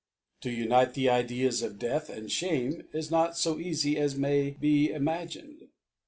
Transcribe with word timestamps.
To 0.39 0.49
unite 0.49 0.95
the 0.95 1.09
Ideas 1.11 1.61
of 1.61 1.77
Death 1.77 2.09
and 2.09 2.31
Shame 2.31 2.87
is 2.91 3.11
not 3.11 3.33
lb 3.33 3.63
eafy 3.63 3.97
as 3.97 4.15
may 4.17 4.49
be 4.59 4.91
imagined. 4.91 5.67